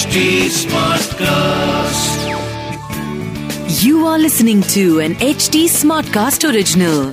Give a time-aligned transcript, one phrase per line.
[0.00, 2.22] HD Smartcast.
[3.84, 7.12] You are listening to an HD Smartcast original.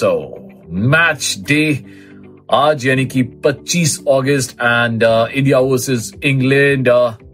[0.00, 0.10] So
[0.94, 1.62] match day
[2.54, 6.88] आज यानी कि 25 अगस्त and India versus England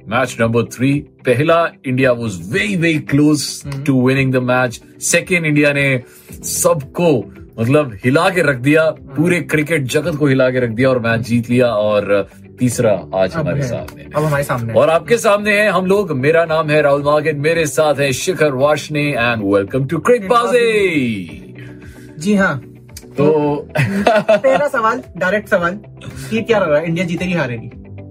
[0.09, 0.93] match number three
[1.27, 3.46] पहला India was very very close
[3.86, 4.80] to winning the match
[5.11, 5.86] second India ने
[6.52, 7.10] सबको
[7.59, 11.22] मतलब हिला के रख दिया पूरे क्रिकेट जगत को हिला के रख दिया और मैच
[11.27, 12.27] जीत लिया और
[12.59, 16.70] तीसरा आज हमारे सामने अब हमारे सामने और आपके सामने हैं हम लोग मेरा नाम
[16.70, 19.98] है राहुल मार्केट मेरे साथ है Shikhar Washne and welcome to
[22.20, 22.55] Cricbaazi हाँ।
[23.17, 23.31] तो
[23.78, 25.80] पहला सवाल डायरेक्ट सवाल
[26.30, 26.78] कि क्या रहा?
[26.80, 27.70] है इंडिया जीतेगी हारेगी?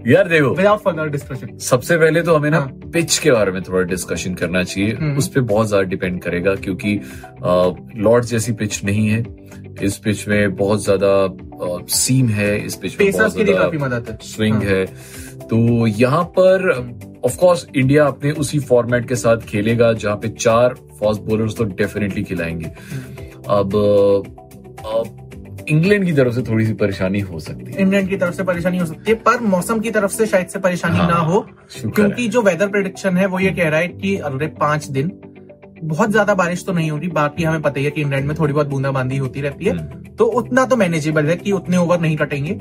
[0.09, 3.63] यार देखो विदाउट फर्दर डिस्कशन सबसे पहले तो हमें ना हाँ। पिच के बारे में
[3.63, 6.95] थोड़ा डिस्कशन करना चाहिए। हम्म। उस पर बहुत ज़्यादा डिपेंड करेगा क्योंकि
[7.99, 9.25] लॉर्ड जैसी पिच नहीं है।
[9.83, 13.97] इस पिच में बहुत ज़्यादा सीम है। इस पिच में बहुत के लिए काफ़ी ज़्यादा
[13.97, 14.85] मदद है। स्विंग हाँ। है।
[15.49, 16.69] तो यहाँ पर
[17.25, 21.65] ऑफ़ कोर्स इंडिया अपने उसी फॉर्मेट के साथ खेलेगा जहाँ पे चार फास्ट बॉलर्स तो
[21.77, 22.71] डेफिनेटली खिलाएँगे।
[23.51, 23.75] अब
[24.87, 25.28] अब
[25.69, 28.79] इंग्लैंड की तरफ़ से थोड़ी सी परेशानी हो सकती है। इंग्लैंड की तरफ़ से परेशानी
[28.79, 31.41] हो सकती है पर मौसम की तरफ़ से शायद से परेशानी हाँ, ना हो।
[31.77, 35.13] क्योंकि जो वेदर प्रोडिक्शन है वो ये कह रहा है कि अगले पाँच दिन
[35.85, 38.53] बहुत ज़्यादा बारिश तो नहीं होगी बाकी हमें पता ही है कि इंग्लैंड में थोड़ी
[38.53, 42.17] बहुत बूंदाबांदी होती रहती है हम्म। तो उतना तो मैनेजेबल है कि उतने ओवर नहीं
[42.17, 42.55] कटेंगे।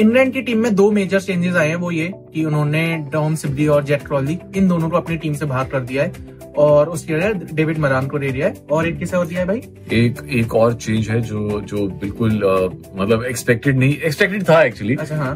[0.00, 3.66] इंग्लैंड की टीम में दो मेजर चेंजेस आए हैं वो ये कि उन्होंने डॉम सिबली
[3.66, 7.16] और जेट क्रॉली इन दोनों को अपनी टीम से बाहर कर दिया है और उसके
[7.16, 9.60] लिए डेविड मरान को दे दिया है। और एक किसे और दिया है भाई?
[9.92, 14.94] एक एक और चेंज है जो जो बिल्कुल अ, मतलब एक्सपेक्टेड नहीं एक्सपेक्टेड था एक्चुअली
[14.94, 15.34] अच्छा हाँ।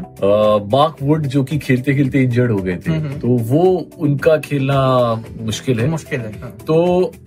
[0.73, 3.63] मार्क वुड जो कि खेलते खेलते इंजर्ड हो गए थे। हम्म, हम्म। तो वो
[3.97, 4.79] उनका खेलना
[5.41, 6.77] मुश्किल है। मुश्किल है हाँ। तो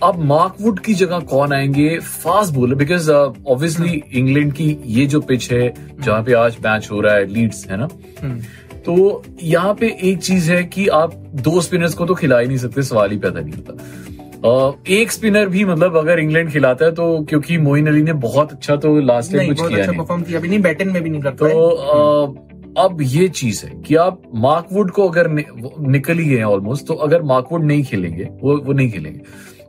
[0.02, 1.98] अब मार्क वुड की जगह कौन आएँगे?
[1.98, 7.00] Fast bowler because obviously England की ये जो पिच है जहाँ पे आज मैच हो
[7.00, 7.88] रहा है लीड्स है ना?
[8.22, 8.40] हम्म,
[8.78, 12.58] तो यहाँ पे एक चीज़ है कि आप दो स्पिनर्स को तो खिला ही नहीं
[12.58, 17.24] सकते सवाल ही पैदा नहीं होता। एक स्पिनर भी मतलब अगर इंग्लैंड खिलाता है तो
[17.24, 20.48] क्योंकि मोइन अली ने बहुत अच्छा तो लास्ट टाइम कुछ किया अच्छा नहीं। किया भी
[20.48, 22.44] नहीं बैटिंग में भी नहीं कर तो
[22.78, 25.44] अब ये चीज़ है कि आप मार्कवुड को अगर नि,
[25.80, 29.20] निकल ही गए ऑलमोस्ट तो अगर मार्कवुड नहीं खेलेंगे वो वो नहीं खेलेंगे।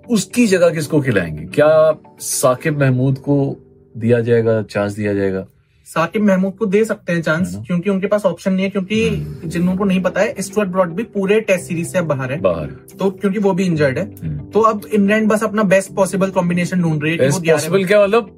[0.10, 1.46] उसकी जगह किसको खिलाएँगे?
[1.46, 3.56] क्या साकिब महमूद को
[3.96, 5.46] दिया जाएगा चांस दिया जाएगा?
[5.90, 9.10] साकिब महमूद को दे सकते हैं चांस क्योंकि उनके पास ऑप्शन नहीं है क्योंकि
[9.46, 12.42] जिन्हों को नहीं पता है स्टुअर्ट ब्रॉड भी पूरे टेस्ट सीरीज़ से अब बाहर है।
[12.42, 12.66] बाहर।
[13.00, 16.82] तो क्योंकि वो भी इंजर्ड है। हम्म। तो अब इंग्लैंड बस अपना बेस्ट पॉसिबल कॉम्बिनेशन
[16.82, 18.36] ढूंढ रही है वो पॉसिबल क्या मतलब?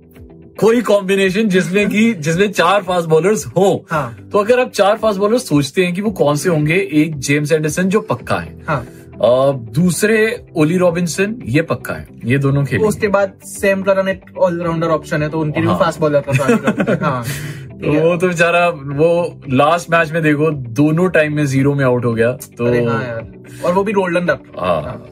[0.60, 5.20] कोई कॉम्बिनेशन जिसमें कि जिसमें चार फास्ट बॉलर्स हो। हाँ। तो अगर आप चार फास्ट
[5.20, 6.90] बॉलर सोचते हैं कि वो कौन से होंगे?
[6.92, 8.88] एक जेम्स एंडरसन जो पक्का है। हाँ।
[9.24, 14.88] दूसरे ओली रॉबिन्सन ये पक्का है। ये दोनों खेल उसके बाद सेम करन एक ऑलराउंडर
[14.88, 17.24] ऑप्शन है तो उनके लिए हाँ। फास्ट बॉलर हैं। हाँ।
[17.82, 22.06] तो वो तो बेचारा वो लास्ट मैच में देखो दोनों टाइम में ज़ीरो में आउट
[22.06, 23.32] हो गया तो हाँ
[23.66, 25.06] और वो भी गोल्डन डक हाँ,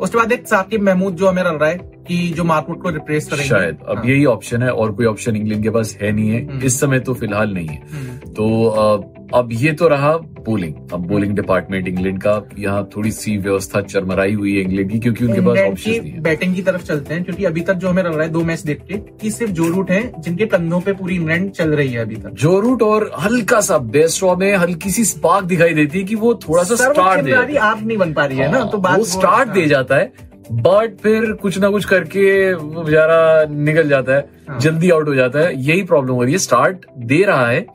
[0.00, 3.26] उसके बाद एक साकिब महमूद जो हमें रन रहा है कि जो मार्कवुड को रिप्लेस
[3.26, 6.30] करेंगे। शायद। अब हाँ। यही ऑप्शन है और कोई ऑप्शन इंग्लैंड के पास है नहीं
[6.30, 10.74] है। हम्म। इस समय तो फ़िलहाल नहीं है। हम्म, तो अब ये तो रहा बोलिंग
[10.92, 15.24] अब बोलिंग डिपार्टमेंट इंग्लैंड का यहाँ थोड़ी सी व्यवस्था चरमराई हुई है इंग्लैंड की क्योंकि
[15.24, 18.02] उनके पास ऑप्शन नहीं है। बैटिंग की तरफ़ चलते हैं क्योंकि अभी तक जो हमें
[18.02, 20.92] लग रहा है दो मैच देख के कि सिर्फ़ जो रूट है जिनके कंधों पे
[20.92, 24.90] पूरी इंग्लैंड चल रही है अभी तक। जो रूट और हल्का सा बेस्ट में हल्की
[24.90, 28.24] सी स्पार्क दिखाई देती है कि वो थोड़ा सा स्टार्ट दे आप नहीं बन पा
[28.24, 32.52] रही है ना तो बात स्टार्ट दे जाता है। बट फिर कुछ ना कुछ करके
[32.54, 36.32] वो बेचारा निकल जाता है हाँ। जल्दी आउट हो जाता है। यही प्रॉब्लम हो रही
[36.32, 37.66] है। स्टार्ट दे रहा है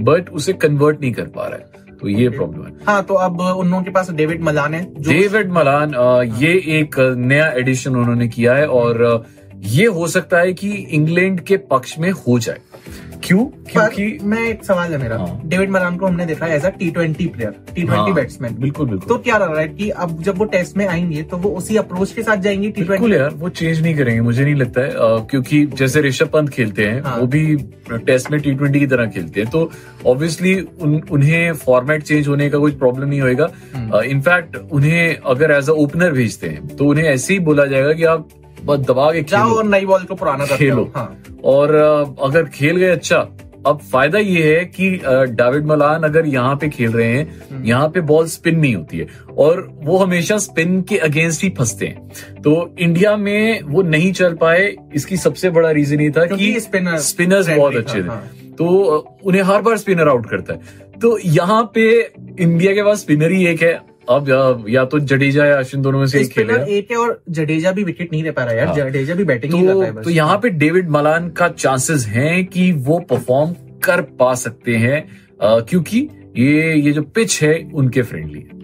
[0.00, 3.40] बट उसे कन्वर्ट नहीं कर पा रहा है। तो ये प्रॉब्लम है। हाँ तो अब
[3.40, 8.28] उन लोगों के पास डेविड मलान है डेविड मलान अ, ये एक नया एडिशन उन्होंने
[8.28, 9.24] किया है और
[9.64, 12.58] ये हो सकता है कि इंग्लैंड के पक्ष में हो जाए।
[13.24, 13.44] क्यों?
[13.70, 16.90] क्योंकि मैं एक सवाल है मेरा। हाँ। डेविड मलान को हमने देखा as a T
[16.90, 20.22] twenty player T twenty हाँ, बैट्समैन बिल्कुल बिल्कुल। तो क्या लग रहा है कि अब
[20.22, 23.30] जब वो टेस्ट में आएँगे तो वो उसी अप्रोच के साथ जाएँगे टी ट्वेंटी यार
[23.34, 24.92] वो चेंज नहीं करेंगे मुझे नहीं लगता है।
[25.30, 27.44] क्योंकि जैसे ऋषभ पंत खेलते हैं हाँ। वो भी
[28.06, 29.70] टेस्ट में टी ट्वेंटी की तरह खेलते हैं। तो
[30.06, 35.50] ऑब्वियसली उन, उन्हें फॉर्मेट चेंज होने का कोई प्रॉब्लम नहीं होएगा। हम्म। इनफैक्ट उन्हें अगर
[35.50, 38.28] एज अ ओपनर भेजते हैं तो उन्हें ऐसे ही बोला जाएगा कि आप
[38.64, 41.06] बस दबा के जाओ खेलो। और नई बॉल को पुराना खेलो। हो
[41.52, 41.74] और
[42.22, 43.28] अगर खेल गए अच्छा।
[43.66, 44.88] अब फ़ायदा ये है कि
[45.30, 48.98] डेविड मलान अगर यहाँ पे खेल रहे हम्म। हैं यहाँ पे बॉल स्पिन नहीं होती
[48.98, 49.06] है।
[49.38, 54.34] और वो हमेशा स्पिन के अगेंस्ट ही फंसते हैं। तो इंडिया में वो नहीं चल
[54.34, 58.22] पाए इसकी सबसे बड़ा रीजन ये था कि स्पिनर स्पिनर्स बहुत अच्छे थे। हाँ।
[58.58, 58.66] तो
[59.24, 61.90] उन्हें हर बार स्पिनर आउट करता है। तो यहाँ पे
[62.40, 63.78] इंडिया के पास स्पिनर ही एक है।
[64.10, 67.72] अब या, या तो जडेजा या अश्विन दोनों में से एक खेलेगा एक और जडेजा
[67.72, 69.92] भी विकेट नहीं ले पा रहा यार हाँ। जडेजा भी बैटिंग नहीं कर रहा है
[69.92, 73.54] तो बस। तो यहाँ पे डेविड मलान का चांसेस हैं कि वो परफॉर्म
[73.84, 75.04] कर पा सकते हैं
[75.42, 78.58] क्योंकि ये ये जो पिच है उनके फ्रेंडली है।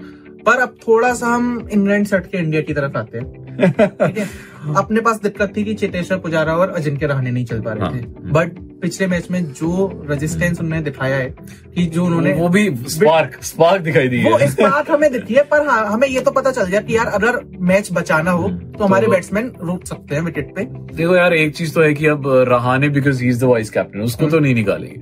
[0.45, 3.45] पर अब थोड़ा सा हम इंग्लैंड सट के इंडिया की तरफ़ आते हैं।
[4.77, 7.95] अपने पास दिक्कत थी कि चेतेश्वर पुजारा और अजिंक्य रहाणे नहीं चल पा रहे हाँ।
[7.95, 8.03] थे।
[8.33, 9.69] बट पिछले मैच में जो
[10.11, 11.28] रेजिस्टेंस उन्होंने दिखाया है
[11.75, 15.43] कि जो उन्होंने वो भी स्पार्क स्पार्क दिखाई दी वो है। बात हमें दिखी है
[15.43, 18.84] पर हाँ हमें ये तो पता चल गया कि यार अगर मैच बचाना हो तो
[18.84, 20.64] हमारे तो- बैट्समैन रोक सकते हैं विकेट पे।
[20.96, 24.00] देखो यार एक चीज़ तो है कि अब Rahane because he is the vice captain
[24.00, 25.00] उसको तो नहीं निकालेंगे।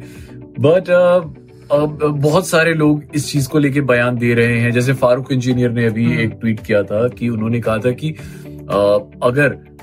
[0.61, 5.33] बट अब बहुत सारे लोग इस चीज़ को लेके बयान दे रहे हैं। जैसे फारूक
[5.33, 8.11] इंजीनियर ने अभी हम्म। एक ट्वीट किया था कि उन्होंने कहा था कि
[9.23, 9.74] अगर अ,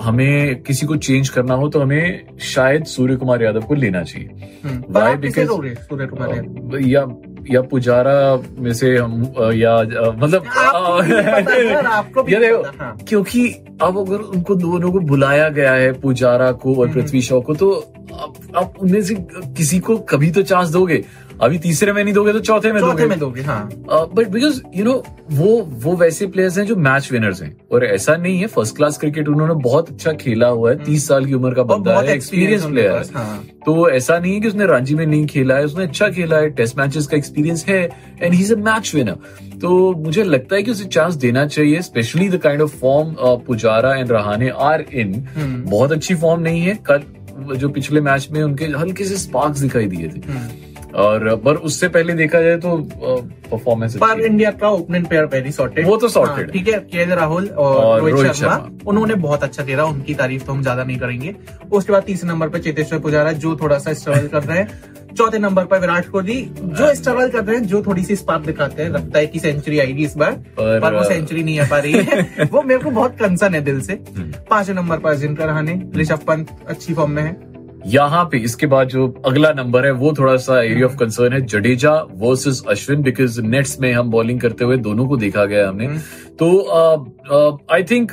[0.00, 4.28] हमें किसी को चेंज करना हो तो हमें शायद सूर्य कुमार यादव को लेना चाहिए
[4.64, 4.82] हम्म,
[5.16, 6.78] किसे Because- लोगे सूर्य कुमार यादव?
[6.88, 7.06] या
[7.50, 9.22] या पुजारा में से हम
[9.54, 9.76] या
[10.12, 10.44] मतलब
[12.28, 13.48] यार, हाँ। क्योंकि
[13.82, 17.54] अब अगर उनको दोनों को बुलाया गया है पुजारा को और हम्म। पृथ्वी शॉ को
[17.54, 17.70] तो
[18.14, 19.14] आप, आप उनमें से
[19.56, 21.04] किसी को कभी तो चांस दोगे
[21.40, 23.68] अभी तीसरे में नहीं दोगे तो चौथे में चौथे में दोगे हाँ।
[24.14, 24.92] बट बिकॉज़ यू नो
[25.32, 25.46] वो
[25.82, 29.28] वो वैसे प्लेयर्स हैं जो मैच विनर्स हैं। और ऐसा नहीं है फ़र्स्ट क्लास क्रिकेट
[29.28, 32.64] उन्होंने बहुत अच्छा खेला हुआ है तीस साल की उम्र का हम्म। बंदा है एक्सपीरियंस
[32.64, 35.84] प्लेयर है। हाँ। तो ऐसा नहीं है कि उसने रांची में नहीं खेला है उसने
[35.84, 37.82] अच्छा खेला है टेस्ट मैचेस का एक्सपीरियंस है
[38.22, 41.82] and he is a match winner तो मुझे लगता है कि उसे चांस देना चाहिए
[41.82, 43.14] especially the kind of form
[43.46, 45.62] Pujara and Rahane are in hmm.
[45.70, 47.02] बहुत अच्छी फॉर्म नहीं है कल
[47.56, 51.88] जो पिछले मैच में उनके हल्के से स्पार्क्स दिखाई दिए थे। हम्म। और पर उससे
[51.88, 52.76] पहले देखा जाए तो
[53.50, 57.14] परफॉर्मेंस पर इंडिया का ओपनिंग पेयर वेरी सॉर्टेड वो तो sorted है। ठीक है के
[57.14, 61.34] राहुल और, रोहित, शर्मा। उन्होंने बहुत अच्छा खेला उनकी तारीफ़ तो हम ज़्यादा नहीं करेंगे।
[61.72, 64.68] उसके बाद तीसरे नंबर पर चेतेश्वर पुजारा जो थोड़ा सा स्ट्रगल कर रहे हैं।
[65.18, 68.82] चौथे नंबर पर विराट कोहली जो स्ट्रगल कर रहे हैं जो थोड़ी सी स्पार्क दिखाते
[68.82, 71.78] हैं लगता है कि सेंचुरी आएगी इस बार पर- पर वो सेंचुरी नहीं आ पा
[71.78, 75.46] रही है। वो मेरे को बहुत कंसर्न है दिल से। हम्म। पाँचवें नंबर पर अजिंक्य
[75.46, 79.90] रहाणे ऋषभ पंत अच्छी फॉर्म में है। यहाँ पे इसके बाद जो अगला नंबर है
[79.94, 84.40] वो थोड़ा सा एरिया ऑफ़ कंसर्न है Jadeja versus Ashwin because nets में हम बॉलिंग
[84.40, 85.98] करते हुए दोनों को देखा गया हमने हम्म।
[86.38, 88.12] तो आई थिंक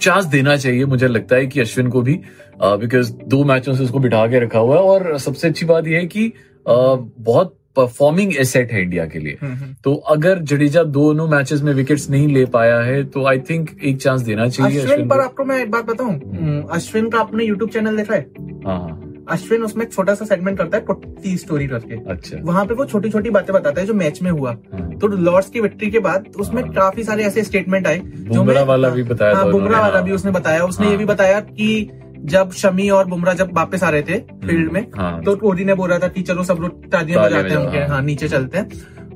[0.00, 2.20] चांस देना चाहिए मुझे लगता है कि अश्विन को भी
[2.62, 5.98] बिकॉज़ दो मैचों से उसको बिठा के रखा हुआ है और सबसे अच्छी बात यह
[5.98, 10.82] है कि uh, बहुत परफॉर्मिंग एसेट है इंडिया के लिए। हम्म, हम्म। तो अगर जडेजा
[10.82, 14.80] दोनों मैचेस में विकेट्स नहीं ले पाया है तो आई थिंक एक चांस देना चाहिए
[14.80, 18.26] अश्विन पर आपको मैं एक बात बताऊँ। हम्म, अश्विन का आपने यूट्यूब चैनल देखा है?
[18.66, 22.64] हाँ हाँ। अश्विन उसमें एक छोटा सा सेगमेंट करता है पुट्टी स्टोरी करके। अच्छा। वहाँ
[22.66, 25.60] पे वो छोटी छोटी बातें बताता है जो मैच में हुआ। हाँ। तो लॉर्ड्स की
[25.60, 29.34] विक्ट्री के बाद उसमें हाँ। काफ़ी सारे ऐसे स्टेटमेंट आए जो बुमराह वाला भी बताया
[29.34, 31.90] था बुमराह वाला। भी उसने बताया। उसने। ये भी बताया कि
[32.26, 35.74] जब शमी और बुमराह जब वापस आ रहे थे फ़ील्ड में हाँ तो कोहली ने
[35.74, 38.58] बोला था कि चलो सब लोग तालियाँ तालियाँ बजाते हैं उनके हाँ। हाँ नीचे चलते
[38.58, 38.68] हैं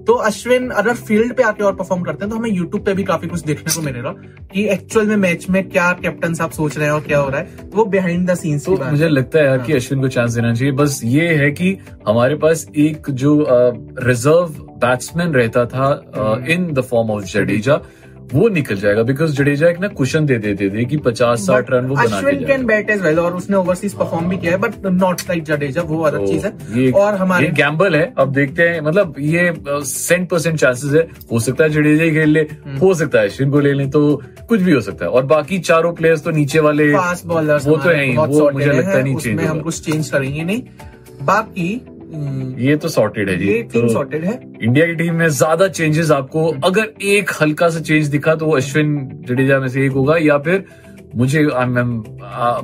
[0.05, 3.05] तो अश्विन अगर फ़ील्ड पे आके और परफॉर्म करते हैं तो हमें यूट्यूब पे भी
[3.05, 4.11] काफ़ी कुछ देखने को मिलेगा
[4.53, 7.41] कि एक्चुअल में मैच में क्या कैप्टन साहब सोच रहे हैं और क्या हो रहा
[7.41, 10.33] है वो बिहाइंड द सीन्स तो मुझे लगता है यार हाँ। कि अश्विन को चांस
[10.33, 11.77] देना चाहिए बस ये है कि
[12.09, 17.81] हमारे पास एक जो रिज़र्व बैट्समैन रहता था हम्म। In the form of Jadeja
[18.33, 21.87] वो निकल जाएगा बिकॉज़ जडेजा एक ना क्वेश्चन दे देते थे कि पचास साठ रन
[21.87, 24.87] वो बना Ashwin can bat as well और उसने ओवरसीज परफॉर्म भी किया है बट
[24.87, 28.81] नॉट लाइक जडेजा वो अलग तो चीज़ है। और हमारे गैम्बल है अब देखते हैं
[28.81, 29.53] मतलब ये
[29.85, 33.29] सेंट परसेंट चांसेस है। हो सकता है जडेजा ही खेल ले हम्म। हो सकता है
[33.29, 34.01] अश्विन को ले लें तो
[34.49, 37.77] कुछ भी हो सकता है। और बाकी चारों प्लेयर्स तो नीचे वाले फास्ट बॉलर्स वो
[37.77, 40.63] तो है ही वो मुझे लगता है नहीं चेंज हम कुछ चेंज करेंगे नहीं।
[41.23, 41.75] बाकी
[42.59, 45.69] ये तो सॉर्टेड है जी ये टीम तो- सॉर्टेड है इंडिया की टीम में ज़्यादा
[45.69, 48.97] चेंजेस आपको। अगर एक हल्का सा चेंज दिखा तो वो अश्विन
[49.29, 50.65] जडेजा में से एक होगा या फिर
[51.17, 51.49] मुझे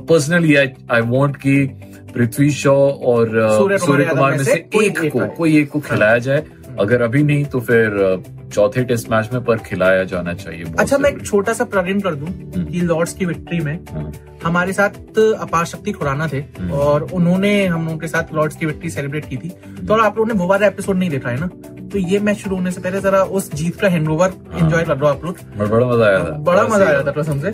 [0.09, 1.66] पर्सनली आई वॉन्ट की
[2.14, 6.45] पृथ्वी शॉ और uh, सूर्य कुमार में से एक को कोई एक को खिलाया जाए
[6.79, 8.23] अगर अभी नहीं तो फिर
[8.55, 12.15] चौथे टेस्ट मैच में पर खिलाया जाना चाहिए अच्छा मैं एक छोटा सा प्लग कर
[12.15, 14.12] दूँ हम्म। कि लॉर्ड्स की विक्ट्री में हाँ,
[14.45, 18.67] हमारे साथ अपार शक्ति खुराना थे हम्म। और उन्होंने हम लोगों के साथ लॉर्ड्स की
[18.67, 19.49] विक्ट्री सेलिब्रेट की थी।
[19.87, 21.47] तो आप लोगों ने वो वाला एपिसोड नहीं देखा है ना?
[21.93, 24.99] तो ये मैच शुरू होने से पहले जरा उस जीत का हैंड ओवर एंजॉय कर
[24.99, 27.53] लो आप लोग। बड़ा बड़ा मज़ा आया था। बड़ा मज़ा आया था कसम से।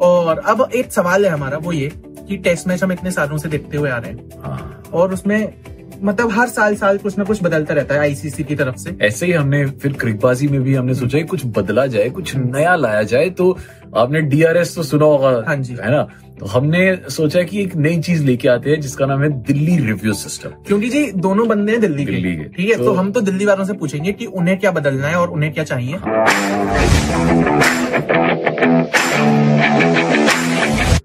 [0.00, 1.92] और अब एक सवाल है हमारा वो ये
[2.28, 5.54] कि टेस्ट मैच हम इतने सालों से देखते हुए आ रहे हैं। हाँ। और उसमें
[6.02, 9.26] मतलब हर साल साल कुछ ना कुछ बदलता रहता है आईसीसी की तरफ़ से। ऐसे
[9.26, 13.30] ही हमने फिर क्रिकबाजी में भी हमने सोचा कुछ बदला जाए कुछ नया लाया जाए
[13.30, 13.58] तो
[13.96, 16.08] आपने डीआरएस तो सुना होगा हाँ जी। है ना?
[16.40, 20.12] तो हमने सोचा कि एक नई चीज़ लेके आते हैं जिसका नाम है दिल्ली रिव्यू
[20.12, 23.12] सिस्टम। क्योंकि जी दोनों बंदे हैं दिल्ली दिल्ली के। के। ठीक है तो, तो- हम
[23.12, 25.96] तो दिल्ली वालों से पूछेंगे कि उन्हें क्या बदलना है और उन्हें क्या चाहिए।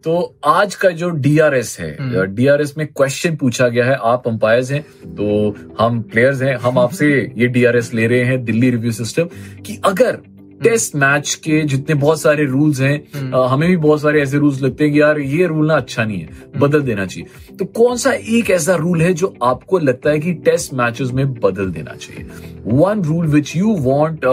[0.04, 0.14] तो
[0.46, 4.82] आज का जो डीआरएस है डीआरएस में क्वेश्चन पूछा गया है आप अंपायर्स हैं
[5.16, 9.30] तो हम प्लेयर्स हैं हम आपसे ये डीआरएस ले रहे हैं दिल्ली रिव्यू सिस्टम
[9.66, 10.18] कि अगर
[10.64, 14.62] टेस्ट मैच के जितने बहुत सारे रूल्स हैं अ, हमें भी बहुत सारे ऐसे रूल्स
[14.62, 17.98] लगते हैं कि यार ये रूल ना अच्छा नहीं है बदल देना चाहिए। तो कौन
[17.98, 21.96] सा एक ऐसा रूल है जो आपको लगता है कि टेस्ट मैचेस में बदल देना
[21.96, 22.28] चाहिए?
[22.66, 24.26] One rule which you want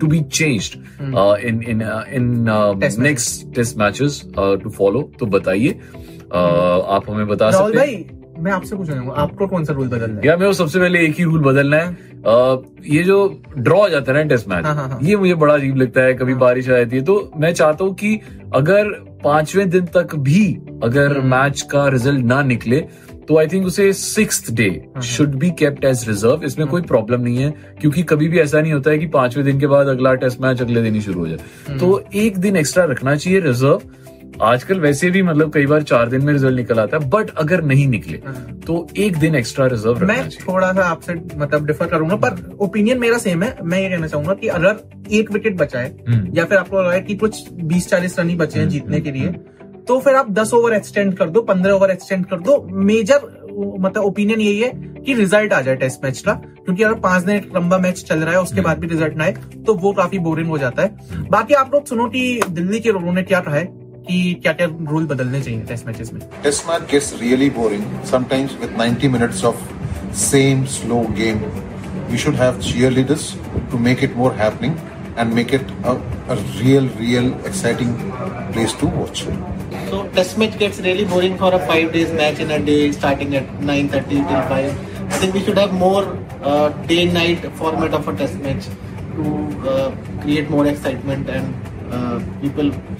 [0.00, 0.70] to be change
[1.00, 1.82] in in
[2.12, 2.44] in
[3.02, 5.78] next test matches to follow तो बताइए।
[6.34, 10.26] आप हमें बता सकते हैं। मैं आपसे पूछना चाहूँगा आपको कौन सा रूल बदलना है?
[10.26, 13.18] यार मेरे सबसे पहले एक ही रूल बदलना है। ये जो
[13.58, 16.02] ड्रॉ हो जाता है ना टेस्ट मैच हाँ, हाँ, हाँ। ये मुझे बड़ा अजीब लगता
[16.02, 18.14] है कभी बारिश आ जाती है। तो मैं चाहता हूँ कि
[18.54, 18.90] अगर
[19.24, 20.46] पाँचवें दिन तक भी
[20.84, 22.80] अगर। मैच का रिज़ल्ट ना निकले
[23.28, 24.68] तो आई थिंक उसे six day
[25.04, 28.72] should be kept as reserve इसमें कोई प्रॉब्लम नहीं है क्योंकि कभी भी ऐसा नहीं
[28.72, 31.28] होता है कि पाँचवें दिन के बाद अगला टेस्ट मैच अगले दिन ही शुरू हो
[31.28, 33.80] जाए। तो एक दिन एक्स्ट्रा रखना चाहिए रिज़र्व
[34.42, 37.62] आजकल वैसे भी मतलब कई बार चार दिन में रिज़ल्ट निकल आता है बट अगर
[37.62, 38.34] नहीं निकले हाँ।
[38.66, 43.18] तो एक दिन एक्स्ट्रा रिज़र्व मैं थोड़ा सा आपसे मतलब डिफर करूँगा पर ओपिनियन मेरा
[43.18, 44.76] सेम है। मैं ये कहना चाहूँगा कि अगर
[45.12, 48.58] एक विकेट बचा है हम्म। या फिर आपको लगा कि कुछ 20-40 रन ही बचे
[48.60, 49.32] हैं जीतने के लिए
[49.88, 53.20] तो फिर आप 10 ओवर एक्सटेंड कर दो 15 ओवर एक्सटेंड कर दो। मेजर
[53.80, 54.70] मतलब ओपिनियन यही है
[55.04, 58.32] कि रिज़ल्ट आ जाए टेस्ट मैच का क्योंकि अगर पाँच दिन लंबा मैच चल रहा
[58.32, 59.32] है उसके बाद भी रिज़ल्ट ना आए
[59.66, 63.12] तो वो काफ़ी बोरिंग हो जाता है। बाकी आप लोग सुनो कि दिल्ली के लोगों
[63.12, 63.64] ने क्या कहा है।
[64.08, 68.54] कि क्या क्या रूल बदलने चाहिए टेस्ट मैचेस में Test match gets really boring sometimes
[68.62, 69.64] with 90 minutes of
[70.20, 71.42] same slow game.
[72.12, 73.26] We should have cheerleaders
[73.72, 74.78] to make it more happening
[75.16, 75.94] and make it a,
[76.34, 77.92] a real, real exciting
[78.52, 79.24] place to watch.
[79.90, 83.36] So test match gets really boring for a five days match in a day, starting
[83.42, 84.84] at 9:30 till five.
[85.08, 86.04] I think we should have more
[86.42, 88.70] uh, day-night format of a test match
[89.16, 89.34] to
[89.74, 89.90] uh,
[90.22, 92.18] create more excitement and uh,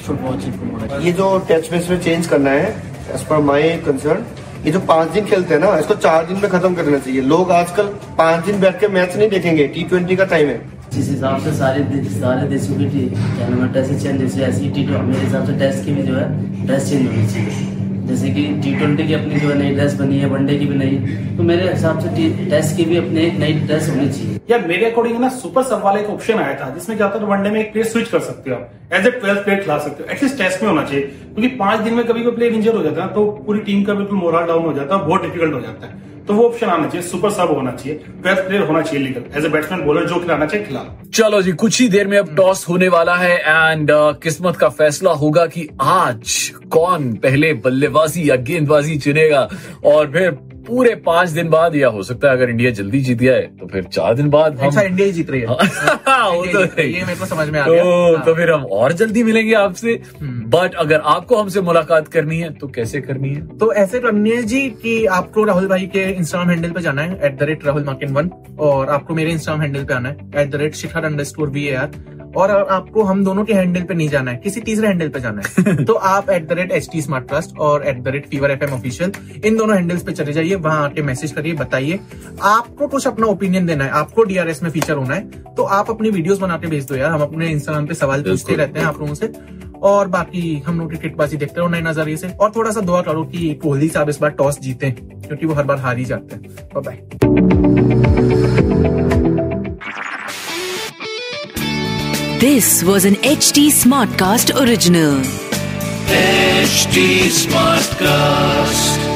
[0.06, 2.68] should watch it for ये जो test base में change करना है
[3.14, 4.24] as per my concern
[4.64, 7.50] ये जो पाँच दिन खेलते हैं ना इसको चार दिन में खत्म करना चाहिए। लोग
[7.52, 7.86] आजकल
[8.18, 10.60] पाँच दिन बैठ के मैच नहीं देखेंगे टी ट्वेंटी का टाइम है।
[10.92, 15.20] जिस हिसाब से सारे सारे देशों की टीम है टेस्ट चेंज जैसे ऐसी टी मेरे
[15.20, 17.77] हिसाब से टेस्ट की भी जो है टेस्ट चेंज होनी चाहिए।
[18.08, 20.96] जैसे कि टी ट्वेंटी की अपनी जो नई ड्रेस बनी है वनडे की भी नई
[21.36, 24.90] तो मेरे हिसाब से टेस्ट की भी अपनी एक नई ड्रेस होनी चाहिए। या मेरे
[24.90, 27.60] अकॉर्डिंग ना सुपर सब वाला एक ऑप्शन आया था, जिसमें क्या होता है वनडे में
[27.60, 30.38] एक प्लेयर स्विच कर सकते हो आप एज ए ट्वेल्थ प्लेयर खिला सकते हो एटलीस्ट
[30.38, 33.08] टेस्ट में होना चाहिए, क्योंकि पाँच दिन में कभी कोई प्लेयर इंजर हो जाता है
[33.14, 36.06] तो पूरी टीम का बिल्कुल मोरल डाउन हो जाता है, बहुत डिफ़िकल्ट हो जाता है।
[36.28, 39.44] तो वो ऑप्शन आना चाहिए सुपर सब होना चाहिए बेस्ट प्लेयर होना चाहिए legal as
[39.44, 40.80] a batsman bowler जो खिलाना चाहिए खिला।
[41.14, 44.68] चलो जी कुछ ही देर में अब टॉस होने वाला है एंड uh, किस्मत का
[44.80, 46.36] फैसला होगा कि आज
[46.72, 49.48] कौन पहले बल्लेबाजी या गेंदबाजी चुनेगा
[49.92, 50.30] और फिर
[50.68, 53.84] पूरे पाँच दिन बाद या हो सकता है अगर इंडिया जल्दी जीत जाए तो फिर
[53.84, 55.46] चार दिन बाद हम अच्छा इंडिया ही जीत रही है।
[56.08, 58.24] हाँ, वो तो ही है, है। ये मेरे को समझ में आ तो, गया। हाँ।
[58.24, 62.68] तो फिर हम और जल्दी मिलेंगे आपसे। बट अगर आपको हमसे मुलाकात करनी है तो
[62.68, 63.46] कैसे करनी है?
[63.58, 67.20] तो ऐसे करनी है जी कि आपको राहुल भाई के इंस्टाग्राम हैंडल पे जाना है
[67.24, 70.50] एट द रेट राहुल मार्किन वन और आपको मेरे इंस्टाग्राम हैंडल पे आना है at
[70.50, 71.90] the rate Shikhar under score we are
[72.36, 75.42] और आपको हम दोनों के हैंडल पे नहीं जाना है किसी तीसरे हैंडल पे जाना
[75.46, 78.50] है। तो आप at the rate H T smart trust और at the rate fever
[78.50, 79.12] F M official
[79.44, 81.98] इन दोनों हैंडल्स पे चले जाइए। वहाँ आके मैसेज करिए बताइए।
[82.42, 86.10] आपको कुछ अपना ओपिनियन देना है आपको डीआरएस में फीचर होना है तो आप अपनी
[86.10, 89.00] वीडियोस बना के भेज दो यार। हम अपने इंस्टाग्राम पे सवाल पूछते रहते हैं आप
[89.00, 89.32] लोगों से।
[89.82, 93.22] और बाकी हम लोग क्रिकेटबाजी देखते रहो नए नज़रिए से। और थोड़ा सा दुआ करो
[93.24, 96.82] कि कोहली साहब इस बार टॉस जीते क्योंकि वो हर बार हार ही जाते हैं।
[96.82, 96.98] Bye
[102.40, 105.16] This was an HT Smartcast original.
[106.18, 107.06] HT
[107.40, 109.07] Smartcast.